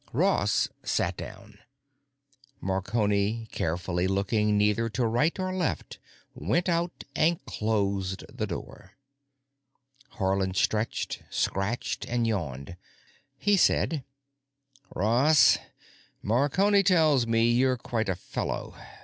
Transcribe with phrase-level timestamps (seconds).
[0.13, 1.59] Ross sat down.
[2.59, 5.99] Marconi, carefully looking neither to right or left,
[6.33, 8.93] went out and closed the door.
[10.13, 12.77] Haarland stretched, scratched, and yawned.
[13.37, 14.03] He said:
[14.95, 15.59] "Ross,
[16.23, 18.75] Marconi tells me you're quite a fellow.